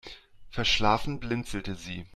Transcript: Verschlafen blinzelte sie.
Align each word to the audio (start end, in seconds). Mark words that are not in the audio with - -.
Verschlafen 0.49 1.19
blinzelte 1.19 1.75
sie. 1.75 2.07